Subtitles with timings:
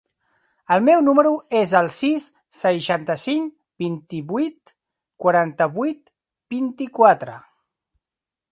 [0.75, 2.25] El meu número es el sis,
[2.61, 3.53] seixanta-cinc,
[3.85, 4.73] vint-i-vuit,
[5.25, 6.03] quaranta-vuit,
[6.57, 7.37] vint-i-quatre.